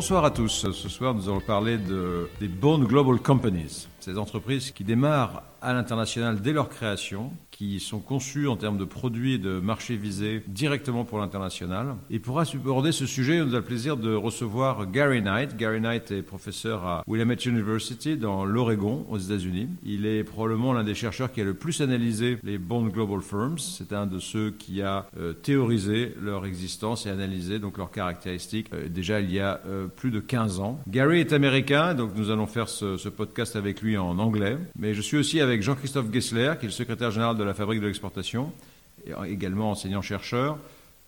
[0.00, 0.66] Bonsoir à tous.
[0.72, 5.74] Ce soir, nous allons parler de, des Born Global Companies, ces entreprises qui démarrent à
[5.74, 10.42] l'international dès leur création, qui sont conçus en termes de produits et de marchés visés
[10.46, 11.96] directement pour l'international.
[12.08, 15.56] Et pour aborder ce sujet, nous avons le plaisir de recevoir Gary Knight.
[15.58, 19.68] Gary Knight est professeur à Willamette University dans l'Oregon, aux États-Unis.
[19.84, 23.58] Il est probablement l'un des chercheurs qui a le plus analysé les Bond Global Firms.
[23.58, 28.68] C'est un de ceux qui a euh, théorisé leur existence et analysé donc leurs caractéristiques
[28.72, 30.80] euh, déjà il y a euh, plus de 15 ans.
[30.88, 34.56] Gary est américain, donc nous allons faire ce podcast avec lui en anglais.
[34.78, 37.80] Mais je suis aussi avec Jean-Christophe Gessler, qui est le secrétaire général de la Fabrique
[37.80, 38.52] de l'exportation,
[39.06, 40.58] et également enseignant-chercheur.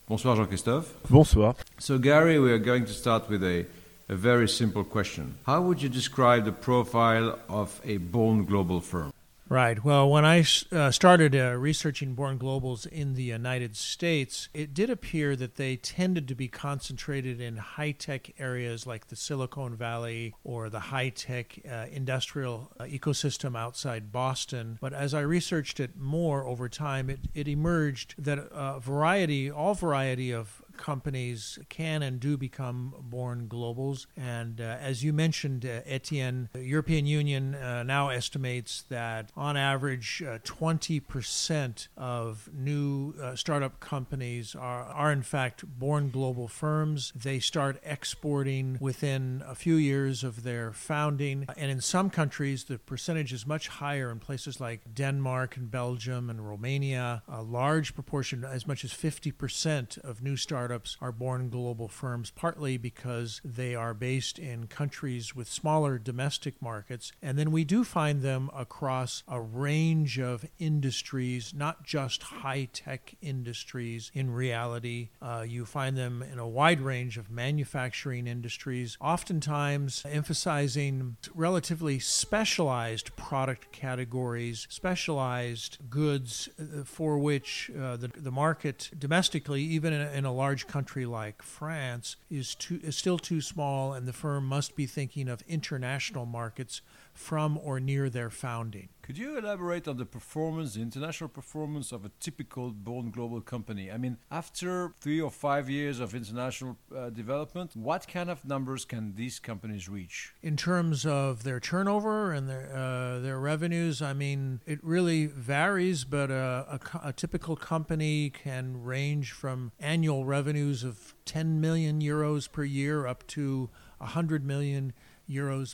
[0.09, 0.95] Bonsoir Jean-Christophe.
[1.09, 1.55] Bonsoir.
[1.79, 3.65] So Gary, we are going to start with a,
[4.09, 5.35] a very simple question.
[5.47, 9.13] How would you describe the profile of a born global firm?
[9.49, 9.85] Right.
[9.85, 14.89] Well, when I uh, started uh, researching born globals in the United States, it did
[14.89, 20.35] appear that they tended to be concentrated in high tech areas like the Silicon Valley
[20.43, 24.79] or the high tech uh, industrial uh, ecosystem outside Boston.
[24.81, 29.75] But as I researched it more over time, it, it emerged that a variety, all
[29.75, 34.07] variety of companies can and do become born globals.
[34.17, 39.57] And uh, as you mentioned, uh, Etienne, the European Union uh, now estimates that on
[39.57, 47.13] average, 20% uh, of new uh, startup companies are, are in fact born global firms.
[47.15, 51.47] They start exporting within a few years of their founding.
[51.57, 56.29] And in some countries, the percentage is much higher in places like Denmark and Belgium
[56.29, 57.23] and Romania.
[57.29, 62.31] A large proportion, as much as 50% of new startups startups are born global firms,
[62.31, 67.13] partly because they are based in countries with smaller domestic markets.
[67.21, 73.17] And then we do find them across a range of industries, not just high tech
[73.21, 74.11] industries.
[74.15, 81.17] In reality, uh, you find them in a wide range of manufacturing industries, oftentimes emphasizing
[81.35, 89.93] relatively specialized product categories, specialized goods uh, for which uh, the, the market domestically, even
[89.93, 93.95] in a, in a large large country like France is too is still too small,
[93.95, 98.89] and the firm must be thinking of international markets from or near their founding.
[99.03, 103.91] Could you elaborate on the performance, the international performance of a typical born global company?
[103.91, 108.85] I mean, after three or five years of international uh, development, what kind of numbers
[108.85, 110.35] can these companies reach?
[110.41, 116.05] In terms of their turnover and their uh, their revenues, I mean, it really varies,
[116.05, 122.51] but a, a, a typical company can range from annual revenues of 10 million euros
[122.51, 123.69] per year up to
[123.99, 125.12] 100 million euros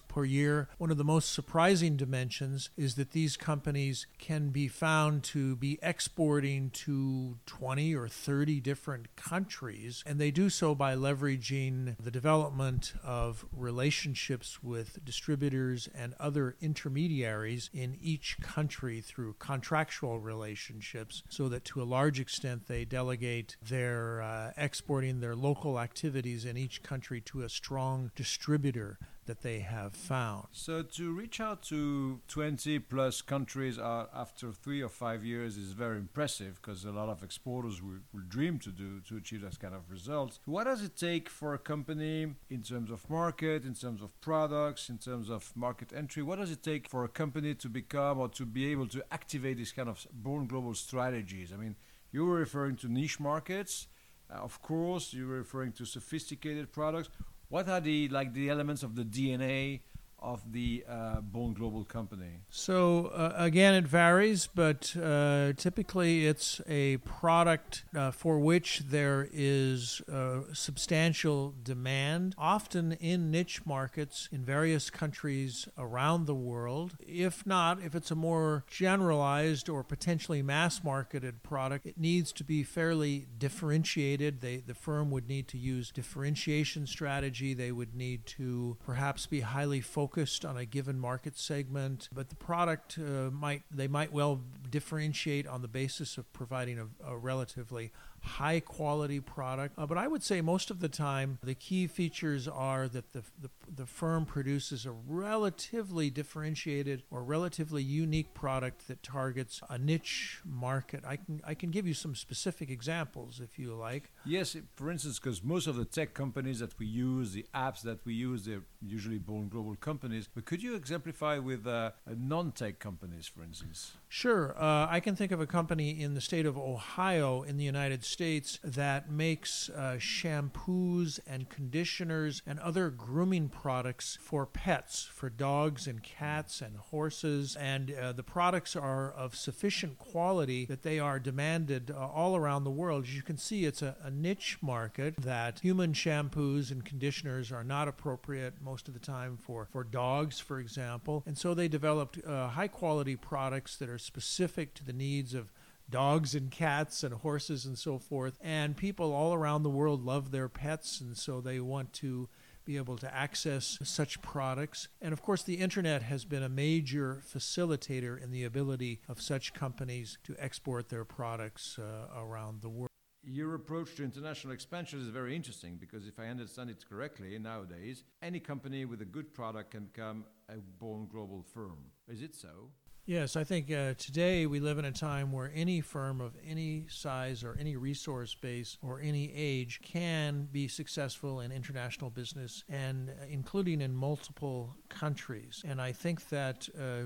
[0.06, 0.68] per year.
[0.78, 5.78] One of the most surprising dimensions is that these companies can be found to be
[5.82, 12.94] exporting to 20 or 30 different countries, and they do so by leveraging the development
[13.02, 21.64] of relationships with distributors and other intermediaries in each country through contractual relationships, so that
[21.64, 27.20] to a large extent they delegate their uh, exporting their local activities in each country
[27.20, 28.98] to a strong distributor
[29.28, 30.46] that they have found.
[30.52, 35.72] So to reach out to 20 plus countries uh, after three or five years is
[35.72, 39.74] very impressive because a lot of exporters will, dream to do to achieve that kind
[39.74, 40.40] of results.
[40.44, 44.88] What does it take for a company in terms of market, in terms of products,
[44.88, 46.22] in terms of market entry?
[46.22, 49.58] What does it take for a company to become or to be able to activate
[49.58, 51.52] these kind of born global strategies?
[51.52, 51.76] I mean,
[52.10, 53.88] you were referring to niche markets.
[54.30, 57.10] Uh, of course, you were referring to sophisticated products
[57.48, 59.80] what are the like the elements of the DNA
[60.20, 62.40] of the uh, Born Global company?
[62.50, 69.28] So, uh, again, it varies, but uh, typically it's a product uh, for which there
[69.32, 76.96] is uh, substantial demand, often in niche markets in various countries around the world.
[77.00, 82.44] If not, if it's a more generalized or potentially mass marketed product, it needs to
[82.44, 84.40] be fairly differentiated.
[84.40, 89.40] They, the firm would need to use differentiation strategy, they would need to perhaps be
[89.40, 94.10] highly focused focused on a given market segment, but the product uh, might they might
[94.10, 94.40] well
[94.70, 99.74] differentiate on the basis of providing a, a relatively high quality product.
[99.78, 103.22] Uh, but I would say most of the time, the key features are that the,
[103.40, 110.40] the, the, firm produces a relatively differentiated or relatively unique product that targets a niche
[110.44, 111.04] market.
[111.06, 114.12] I can, I can give you some specific examples if you like.
[114.24, 118.04] Yes, for instance, because most of the tech companies that we use, the apps that
[118.04, 120.28] we use, they're usually born global companies.
[120.32, 123.92] But could you exemplify with uh, non tech companies, for instance?
[124.10, 124.54] Sure.
[124.58, 128.04] Uh, I can think of a company in the state of Ohio in the United
[128.04, 135.86] States that makes uh, shampoos and conditioners and other grooming products for pets, for dogs
[135.86, 137.54] and cats and horses.
[137.56, 142.64] And uh, the products are of sufficient quality that they are demanded uh, all around
[142.64, 143.04] the world.
[143.04, 147.64] As you can see, it's a, a niche market that human shampoos and conditioners are
[147.64, 151.22] not appropriate most of the time for, for dogs, for example.
[151.26, 155.52] And so they developed uh, high quality products that are specific to the needs of
[155.90, 158.38] dogs and cats and horses and so forth.
[158.40, 162.28] And people all around the world love their pets, and so they want to
[162.64, 164.88] be able to access such products.
[165.00, 169.54] And of course, the internet has been a major facilitator in the ability of such
[169.54, 172.90] companies to export their products uh, around the world.
[173.24, 178.04] Your approach to international expansion is very interesting because if I understand it correctly, nowadays,
[178.22, 181.78] any company with a good product can become a born global firm.
[182.06, 182.70] Is it so?
[183.08, 186.84] Yes, I think uh, today we live in a time where any firm of any
[186.90, 193.08] size or any resource base or any age can be successful in international business and
[193.08, 195.64] uh, including in multiple countries.
[195.66, 197.04] And I think that uh,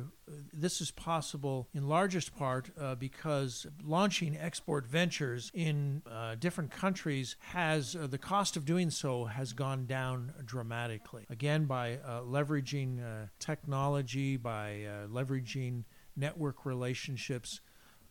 [0.53, 7.37] this is possible in largest part uh, because launching export ventures in uh, different countries
[7.41, 11.25] has uh, the cost of doing so has gone down dramatically.
[11.31, 15.85] Again, by leveraging technology, by leveraging
[16.17, 17.61] network relationships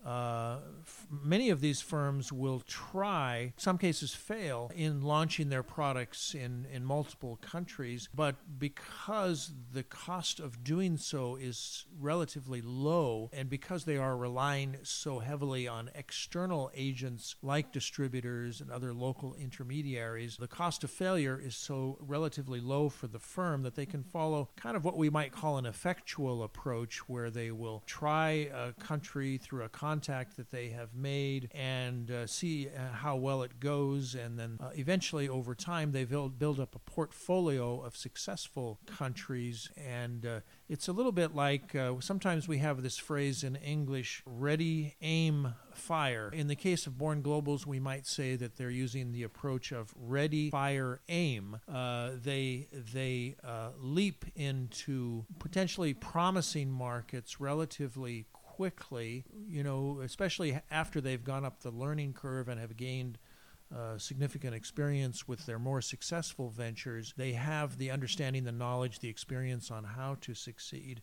[0.06, 6.34] uh, f- many of these firms will try, some cases fail, in launching their products
[6.34, 13.50] in, in multiple countries, but because the cost of doing so is relatively low, and
[13.50, 20.38] because they are relying so heavily on external agents like distributors and other local intermediaries,
[20.38, 24.50] the cost of failure is so relatively low for the firm that they can follow
[24.56, 29.38] kind of what we might call an effectual approach, where they will try a country
[29.38, 34.16] through a contact that they have made and uh, see uh, how well it goes.
[34.16, 39.70] And then uh, eventually, over time, they build, build up a portfolio of successful countries.
[39.76, 40.40] And uh,
[40.70, 45.56] it's a little bit like uh, sometimes we have this phrase in English ready, aim,
[45.74, 46.30] fire.
[46.34, 49.94] In the case of Born Globals, we might say that they're using the approach of
[49.98, 51.58] ready, fire, aim.
[51.68, 53.36] Uh, they they
[53.80, 58.41] leap into potentially promising markets relatively quickly,
[59.48, 63.18] you know, especially after they've gone up the learning curve and have gained
[63.76, 69.10] uh, significant experience with their more successful ventures, they have the understanding, the knowledge, the
[69.10, 71.02] experience on how to succeed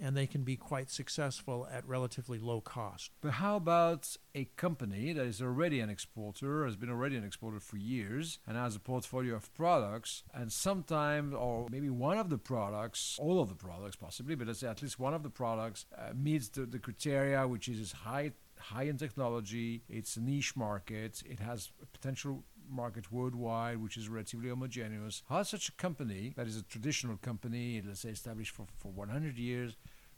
[0.00, 3.10] and they can be quite successful at relatively low cost.
[3.20, 7.60] But how about a company that is already an exporter, has been already an exporter
[7.60, 12.38] for years, and has a portfolio of products, and sometimes, or maybe one of the
[12.38, 15.86] products, all of the products possibly, but let's say at least one of the products
[15.96, 21.22] uh, meets the, the criteria, which is high high in technology, it's a niche market,
[21.24, 25.22] it has potential market worldwide, which is relatively homogeneous.
[25.28, 29.38] How such a company, that is a traditional company, let's say established for, for 100
[29.38, 29.76] years,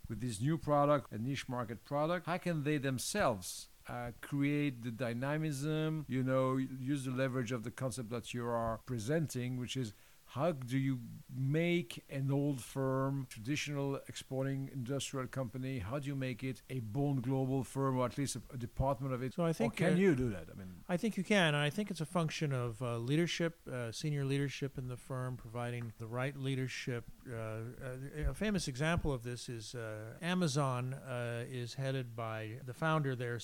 [0.08, 4.90] with this new product, a niche market product, how can they themselves uh, create the
[4.90, 9.93] dynamism, you know, use the leverage of the concept that you are presenting, which is
[10.34, 10.99] how do you
[11.34, 17.20] make an old firm, traditional exporting industrial company, how do you make it a born
[17.20, 19.34] global firm, or at least a, a department of it?
[19.34, 20.46] So I think or can uh, you do that?
[20.50, 23.58] I mean, I think you can, and I think it's a function of uh, leadership,
[23.70, 27.05] uh, senior leadership in the firm, providing the right leadership.
[27.31, 30.96] Uh, uh, a famous example of this is uh, Amazon
[31.51, 33.39] is headed by the founder there,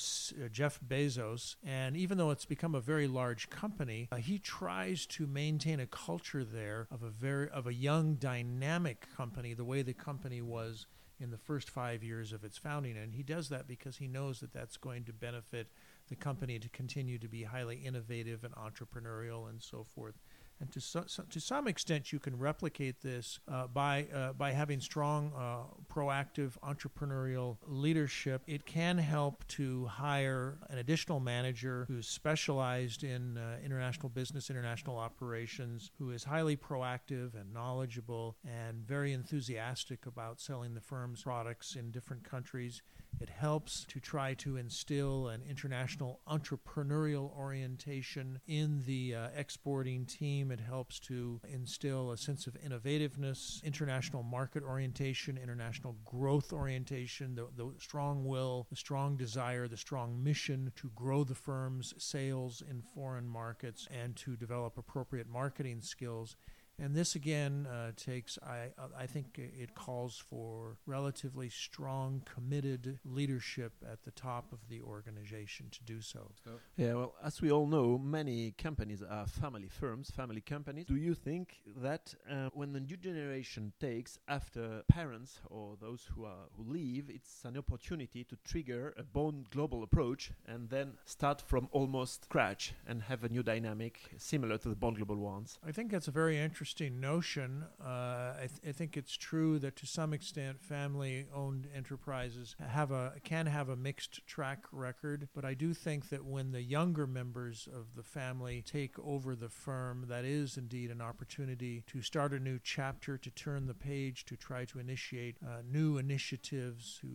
[0.50, 5.80] Jeff Bezos, and even though it's become a very large company, he tries to maintain
[5.80, 10.42] a culture there of a very of a young dynamic company the way the company
[10.42, 10.86] was
[11.20, 12.96] in the first 5 years of its founding.
[12.96, 15.66] And he does that because he knows that that's going to benefit
[16.08, 20.14] the company to continue to be highly innovative and entrepreneurial and so forth
[20.60, 24.80] and to, so, to some extent, you can replicate this uh, by, uh, by having
[24.80, 28.42] strong, uh, proactive entrepreneurial leadership.
[28.46, 34.98] It can help to hire an additional manager who's specialized in uh, international business, international
[34.98, 41.76] operations, who is highly proactive and knowledgeable and very enthusiastic about selling the firm's products
[41.76, 42.82] in different countries.
[43.20, 50.47] It helps to try to instill an international entrepreneurial orientation in the uh, exporting team.
[50.50, 57.48] It helps to instill a sense of innovativeness, international market orientation, international growth orientation, the,
[57.56, 62.82] the strong will, the strong desire, the strong mission to grow the firm's sales in
[62.82, 66.36] foreign markets and to develop appropriate marketing skills
[66.80, 73.72] And this again uh, takes, I, I think it calls for relatively strong, committed leadership
[73.90, 76.30] at the top of the organization to do so.
[76.76, 80.86] Yeah, well, as we all know, many companies are family firms, family companies.
[80.86, 86.24] Do you think that uh, when the new generation takes after parents or those who
[86.24, 91.40] are who leave, it's an opportunity to trigger a born global approach and then start
[91.40, 95.58] from almost scratch and have a new dynamic similar to the born global ones?
[95.66, 97.64] I think that's a very interesting notion.
[97.82, 103.14] Uh, I, th- I, think it's true that to some extent, family-owned enterprises have a
[103.24, 107.70] can have a mixed track record, but I do think that when the younger members
[107.74, 112.38] of the family take over the firm, that is indeed an opportunity to start a
[112.38, 117.08] new chapter, to turn the page, to try to initiate uh, new initiatives, to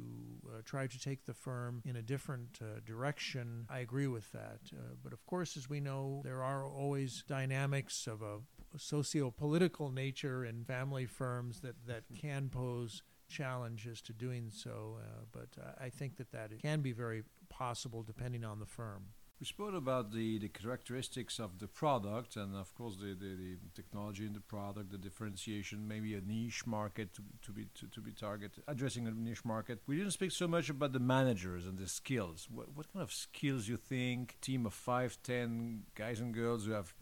[0.49, 3.67] uh, try to take the firm in a different uh, direction.
[3.69, 4.61] I agree with that.
[4.73, 8.39] Uh, but of course, as we know, there are always dynamics of a
[8.79, 14.97] socio political nature in family firms that, that can pose challenges to doing so.
[14.99, 19.05] Uh, but uh, I think that that can be very possible depending on the firm.
[19.39, 23.57] We spoke about the, the characteristics of the product and, of course, the, the, the
[23.75, 27.99] technology in the product, the differentiation, maybe a niche market to, to be to, to
[27.99, 29.81] be targeted, addressing a niche market.
[29.85, 32.47] We didn't speak so much about the managers and the skills.
[32.49, 36.71] What, what kind of skills you think team of five, ten guys and girls who
[36.71, 36.93] have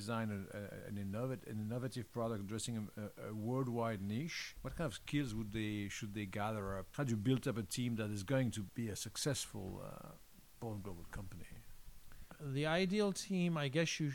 [0.00, 4.86] designed a, a, an, innovative, an innovative product addressing a, a, worldwide niche, what kind
[4.90, 6.86] of skills would they should they gather up?
[6.96, 10.12] How do you build up a team that is going to be a successful uh,
[10.60, 11.59] born global company?
[12.42, 14.12] The ideal team, I guess you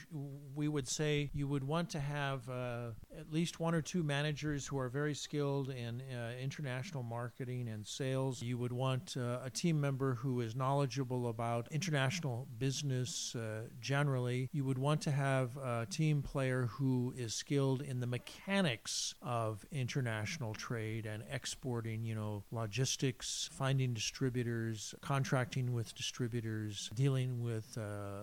[0.56, 4.66] we would say you would want to have uh, at least one or two managers
[4.66, 8.42] who are very skilled in uh, international marketing and sales.
[8.42, 14.50] You would want uh, a team member who is knowledgeable about international business uh, generally.
[14.52, 19.66] You would want to have a team player who is skilled in the mechanics of
[19.72, 28.15] international trade and exporting, you know, logistics, finding distributors, contracting with distributors, dealing with uh,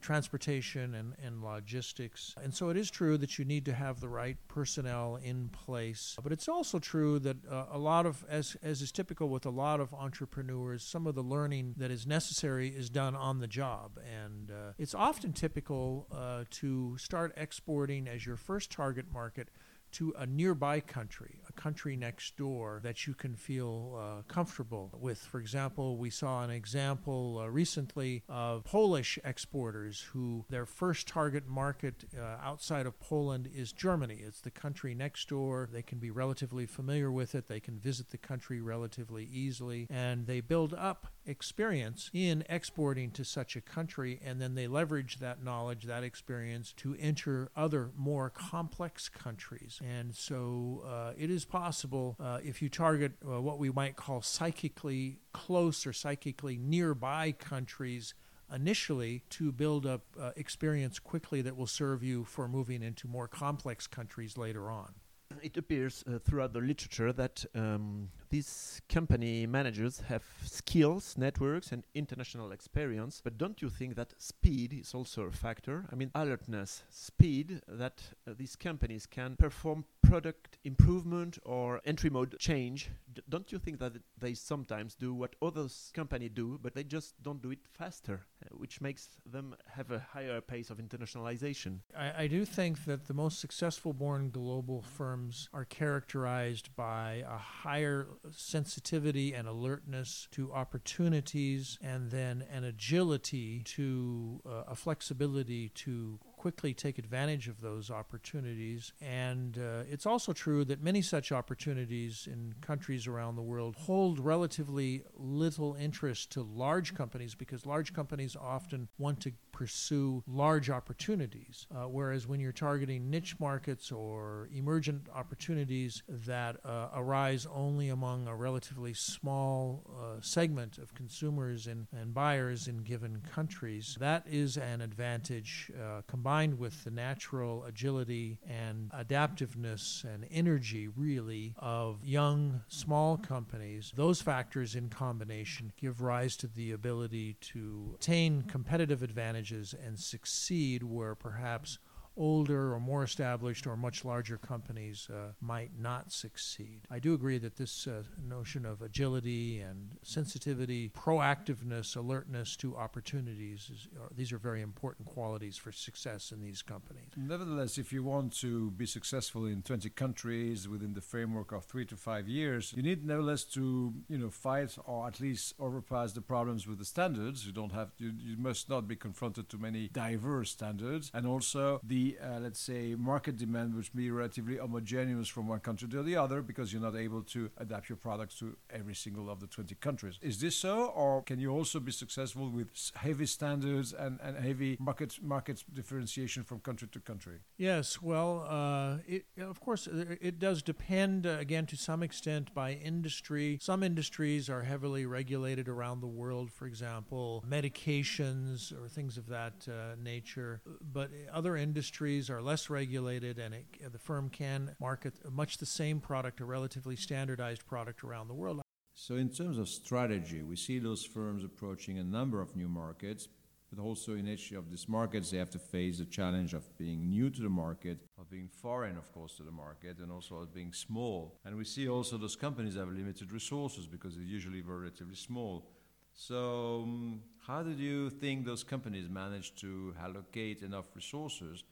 [0.00, 2.34] transportation and, and logistics.
[2.42, 6.16] And so it is true that you need to have the right personnel in place.
[6.22, 9.50] But it's also true that uh, a lot of, as, as is typical with a
[9.50, 13.98] lot of entrepreneurs, some of the learning that is necessary is done on the job.
[14.24, 19.48] And uh, it's often typical uh, to start exporting as your first target market
[19.92, 25.18] to a nearby country, a country next door that you can feel uh, comfortable with.
[25.18, 31.48] For example, we saw an example uh, recently of Polish exporters who their first target
[31.48, 34.20] market uh, outside of Poland is Germany.
[34.24, 35.68] It's the country next door.
[35.72, 40.26] They can be relatively familiar with it, they can visit the country relatively easily, and
[40.26, 45.44] they build up experience in exporting to such a country, and then they leverage that
[45.44, 49.80] knowledge, that experience to enter other more complex countries.
[49.84, 54.22] And so uh, it is possible uh, if you target uh, what we might call
[54.22, 58.14] psychically close or psychically nearby countries
[58.54, 63.28] initially to build up uh, experience quickly that will serve you for moving into more
[63.28, 64.94] complex countries later on.
[65.42, 71.84] It appears uh, throughout the literature that um, these company managers have skills, networks, and
[71.94, 73.20] international experience.
[73.22, 75.86] But don't you think that speed is also a factor?
[75.90, 82.36] I mean, alertness, speed that uh, these companies can perform product improvement or entry mode
[82.38, 82.90] change.
[83.12, 87.14] D- don't you think that they sometimes do what others company do, but they just
[87.22, 91.80] don't do it faster, uh, which makes them have a higher pace of internationalization?
[91.96, 97.36] I, I do think that the most successful born global firms are characterized by a
[97.36, 106.18] higher sensitivity and alertness to opportunities, and then an agility to uh, a flexibility to
[106.38, 108.92] quickly take advantage of those opportunities.
[109.00, 114.18] And uh, it's also true that many such opportunities in countries around the world hold
[114.20, 121.66] relatively little interest to large companies because large companies often want to pursue large opportunities.
[121.74, 128.28] Uh, whereas when you're targeting niche markets or emergent opportunities that uh, arise only among
[128.28, 134.56] a relatively small uh, segment of consumers and, and buyers in given countries, that is
[134.56, 142.60] an advantage uh, combined with the natural agility and adaptiveness and energy, really, of young,
[142.68, 143.94] small companies.
[143.96, 150.82] Those factors in combination give rise to the ability to attain competitive advantages and succeed
[150.82, 151.78] where perhaps
[152.18, 156.82] older or more established or much larger companies uh, might not succeed.
[156.90, 163.70] I do agree that this uh, notion of agility and sensitivity, proactiveness, alertness to opportunities,
[163.72, 167.04] is, are, these are very important qualities for success in these companies.
[167.16, 171.86] Nevertheless, if you want to be successful in 20 countries within the framework of three
[171.86, 176.20] to five years, you need nevertheless to you know fight or at least overpass the
[176.20, 177.46] problems with the standards.
[177.46, 181.80] You don't have you, you must not be confronted to many diverse standards, and also
[181.84, 186.16] the uh, let's say market demand, which be relatively homogeneous from one country to the
[186.16, 189.74] other, because you're not able to adapt your products to every single of the 20
[189.76, 190.18] countries.
[190.22, 194.76] Is this so, or can you also be successful with heavy standards and, and heavy
[194.80, 197.38] market market differentiation from country to country?
[197.56, 202.72] Yes, well, uh, it, of course, it does depend, uh, again, to some extent by
[202.72, 203.58] industry.
[203.60, 209.66] Some industries are heavily regulated around the world, for example, medications or things of that
[209.68, 210.60] uh, nature.
[210.92, 216.00] But other industries are less regulated, and it, the firm can market much the same
[216.00, 218.62] product, a relatively standardized product around the world.
[218.94, 223.28] So, in terms of strategy, we see those firms approaching a number of new markets,
[223.70, 227.10] but also in each of these markets, they have to face the challenge of being
[227.10, 230.54] new to the market, of being foreign, of course, to the market, and also of
[230.54, 231.38] being small.
[231.44, 235.70] And we see also those companies have limited resources because they're usually relatively small.
[236.14, 241.62] So, um, how did you think those companies manage to allocate enough resources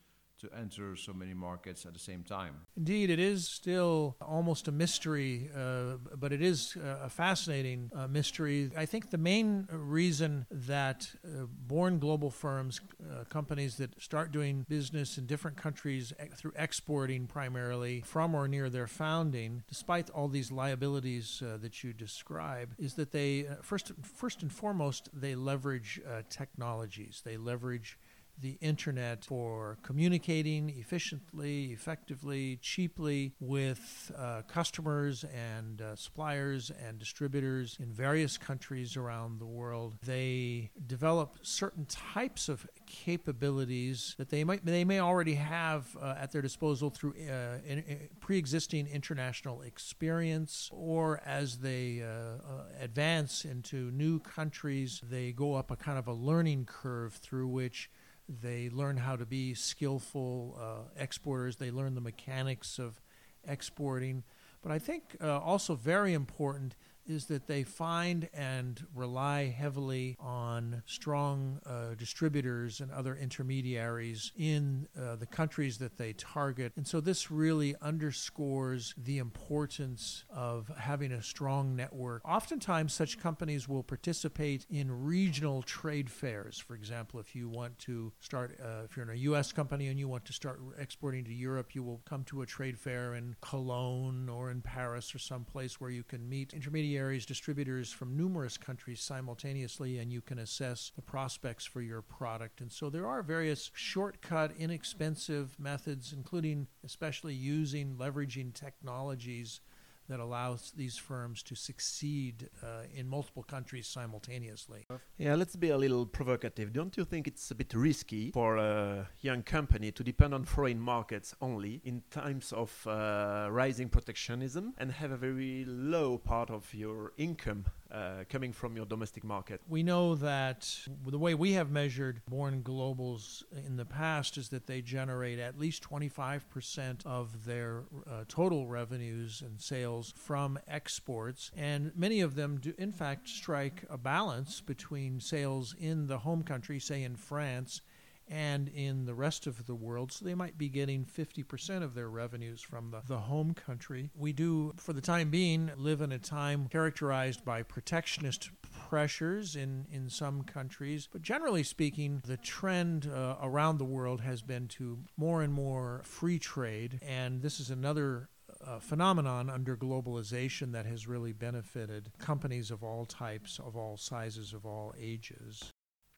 [0.41, 2.55] to enter so many markets at the same time.
[2.77, 8.71] Indeed, it is still almost a mystery, uh, but it is a fascinating uh, mystery.
[8.77, 14.67] I think the main reason that uh, born global firms, uh, companies that start doing
[14.69, 20.53] business in different countries through exporting primarily from or near their founding, despite all these
[20.53, 26.01] liabilities uh, that you describe, is that they, uh, first, first and foremost, they leverage
[26.29, 27.23] technologies.
[27.25, 27.99] They leverage
[28.41, 37.77] the internet for communicating efficiently, effectively, cheaply with uh, customers and uh, suppliers and distributors
[37.81, 39.95] in various countries around the world.
[40.05, 46.33] They develop certain types of capabilities that they might they may already have uh, at
[46.33, 53.45] their disposal through uh, in, in pre-existing international experience, or as they uh, uh, advance
[53.45, 57.91] into new countries, they go up a kind of a learning curve through which
[58.29, 61.57] they learn how to be skillful uh, exporters.
[61.57, 63.01] They learn the mechanics of
[63.47, 64.25] exporting.
[64.63, 66.75] But I think uh, also very important
[67.09, 74.89] is that they find and rely heavily on strong uh, distributors and other intermediaries in
[74.99, 76.73] uh, the countries that they target.
[76.77, 82.23] And so this really underscores the importance of having a strong network.
[82.25, 86.59] Oftentimes, such companies will participate in regional trade fairs.
[86.59, 89.53] For example, if you want to start, uh, if you're in a U.S.
[89.53, 92.79] company and you want to start exporting to Europe, you will come to a trade
[92.79, 97.93] fair in Cologne or in Paris or someplace where you can meet intermediaries intermediaries, distributors
[97.93, 102.61] from numerous countries simultaneously, and you can assess the prospects for your product.
[102.61, 109.61] And so there are various shortcut, inexpensive methods, including especially using, leveraging technologies
[110.09, 114.87] that allows these firms to succeed uh, in multiple countries simultaneously.
[115.19, 116.73] Yeah, let's be a little provocative.
[116.73, 120.81] Don't you think it's a bit risky for a young company to depend on foreign
[120.81, 126.73] markets only in times of uh, rising protectionism and have a very low part of
[126.75, 129.61] your income uh, coming from your domestic market?
[129.69, 130.69] We know that
[131.07, 135.59] the way we have measured Born Globals in the past is that they generate at
[135.59, 141.51] least 25% of their uh, total revenues and sales from exports.
[141.57, 146.43] And many of them do, in fact, strike a balance between sales in the home
[146.43, 147.83] country, say in France,
[148.29, 150.13] and in the rest of the world.
[150.13, 154.11] So they might be getting 50% of their revenues from the, the home country.
[154.15, 158.51] We do, for the time being, live in a time characterized by protectionist
[158.89, 161.09] pressures in, in some countries.
[161.11, 166.03] But generally speaking, the trend uh, around the world has been to more and more
[166.05, 167.01] free trade.
[167.03, 168.29] And this is another
[168.65, 174.53] uh, phenomenon under globalization that has really benefited companies of all types, of all sizes,
[174.53, 175.73] of all ages.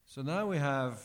[0.05, 0.99] So now we have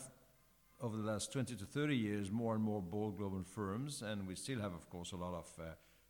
[0.81, 4.35] over the last 20 to 30 years, more and more born global firms, and we
[4.35, 5.63] still have, of course, a lot of uh,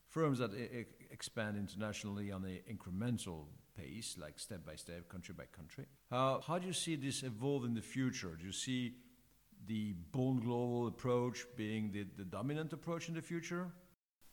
[0.08, 3.45] firms that I- expand internationally on an incremental
[3.78, 5.86] pace, like step by step, country by country.
[6.12, 8.36] Uh, how do you see this evolve in the future?
[8.39, 8.95] Do you see
[9.67, 13.71] the born global approach being the, the dominant approach in the future?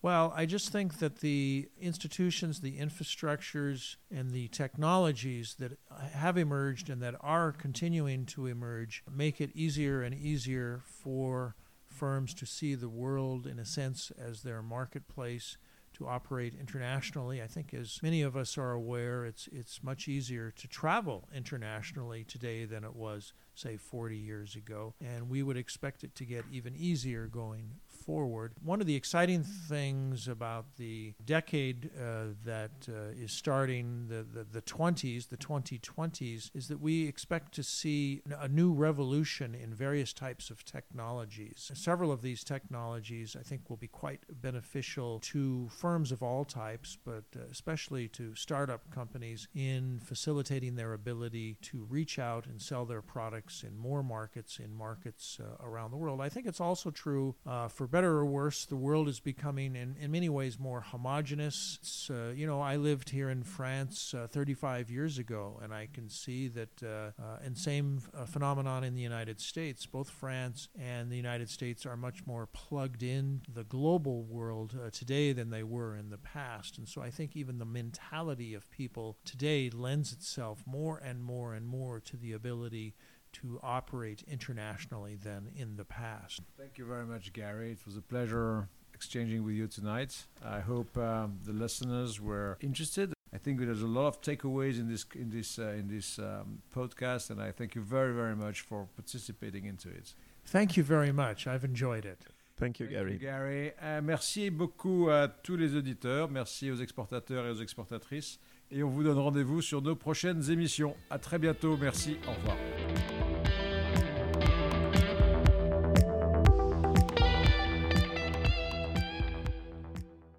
[0.03, 5.79] Well, I just think that the institutions, the infrastructures, and the technologies that
[6.13, 11.55] have emerged and that are continuing to emerge make it easier and easier for
[11.87, 15.57] firms to see the world, in a sense, as their marketplace
[15.93, 17.41] to operate internationally.
[17.41, 22.25] I think, as many of us are aware, it's it's much easier to travel internationally
[22.25, 26.45] today than it was, say, 40 years ago, and we would expect it to get
[26.51, 28.55] even easier going forward.
[28.63, 34.45] One of the exciting things about the decade uh, that uh, is starting, the, the,
[34.45, 40.13] the 20s, the 2020s, is that we expect to see a new revolution in various
[40.13, 41.71] types of technologies.
[41.75, 46.99] Several of these technologies, I think, will be quite beneficial to firms of all types,
[47.05, 52.85] but uh, especially to startup companies in facilitating their ability to reach out and sell
[52.85, 56.21] their products in more markets, in markets uh, around the world.
[56.21, 59.95] I think it's also true uh, for better or worse, the world is becoming, in,
[60.01, 62.11] in many ways, more homogenous.
[62.11, 66.09] Uh, you know, I lived here in France uh, 35 years ago, and I can
[66.09, 69.85] see that, uh, uh, and same uh, phenomenon in the United States.
[69.85, 75.35] Both France and the United States are much more plugged in the global world today
[75.35, 76.79] than they were in the past.
[76.79, 81.53] And so I think even the mentality of people today lends itself more and more
[81.53, 82.95] and more to the ability
[83.35, 86.41] to operate internationally than in the past.
[86.59, 87.73] Thank you very much, Gary.
[87.73, 90.27] It was a pleasure exchanging with you tonight.
[90.45, 93.13] I hope um, the listeners were interested.
[93.35, 96.61] I think there's a lot of takeaways in this in this uh, in this um,
[96.75, 100.15] podcast, and I thank you very very much for participating into it.
[100.45, 101.47] Thank you very much.
[101.47, 102.19] I've enjoyed it.
[102.59, 103.13] Thank you, Thank Gary.
[103.13, 103.73] you, Gary.
[103.83, 106.31] Euh, merci beaucoup à tous les auditeurs.
[106.31, 108.39] Merci aux exportateurs et aux exportatrices.
[108.75, 110.97] Et on vous donne rendez-vous sur nos prochaines émissions.
[111.11, 111.77] À très bientôt.
[111.79, 112.17] Merci.
[112.27, 112.57] Au revoir.